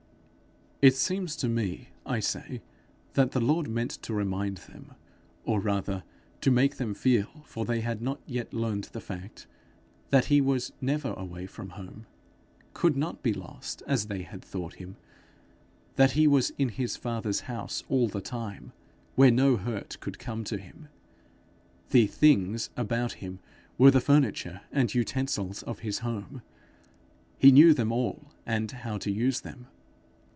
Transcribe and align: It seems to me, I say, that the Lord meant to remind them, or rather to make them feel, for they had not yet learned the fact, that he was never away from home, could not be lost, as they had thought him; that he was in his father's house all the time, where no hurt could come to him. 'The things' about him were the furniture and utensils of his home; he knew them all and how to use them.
It 0.83 0.95
seems 0.95 1.35
to 1.35 1.47
me, 1.47 1.89
I 2.07 2.19
say, 2.21 2.63
that 3.13 3.33
the 3.33 3.39
Lord 3.39 3.69
meant 3.69 3.91
to 4.01 4.15
remind 4.15 4.57
them, 4.57 4.95
or 5.45 5.59
rather 5.59 6.03
to 6.41 6.49
make 6.49 6.77
them 6.77 6.95
feel, 6.95 7.43
for 7.45 7.65
they 7.65 7.81
had 7.81 8.01
not 8.01 8.19
yet 8.25 8.51
learned 8.51 8.85
the 8.85 8.99
fact, 8.99 9.45
that 10.09 10.25
he 10.25 10.41
was 10.41 10.73
never 10.81 11.13
away 11.13 11.45
from 11.45 11.69
home, 11.77 12.07
could 12.73 12.97
not 12.97 13.21
be 13.21 13.31
lost, 13.31 13.83
as 13.85 14.07
they 14.07 14.23
had 14.23 14.43
thought 14.43 14.73
him; 14.77 14.95
that 15.97 16.13
he 16.13 16.25
was 16.25 16.51
in 16.57 16.69
his 16.69 16.95
father's 16.97 17.41
house 17.41 17.83
all 17.87 18.07
the 18.07 18.19
time, 18.19 18.71
where 19.13 19.29
no 19.29 19.57
hurt 19.57 19.99
could 19.99 20.17
come 20.17 20.43
to 20.45 20.57
him. 20.57 20.87
'The 21.91 22.07
things' 22.07 22.71
about 22.75 23.13
him 23.21 23.37
were 23.77 23.91
the 23.91 24.01
furniture 24.01 24.61
and 24.71 24.91
utensils 24.95 25.61
of 25.61 25.81
his 25.85 25.99
home; 25.99 26.41
he 27.37 27.51
knew 27.51 27.71
them 27.71 27.91
all 27.91 28.31
and 28.47 28.71
how 28.71 28.97
to 28.97 29.11
use 29.11 29.41
them. 29.41 29.67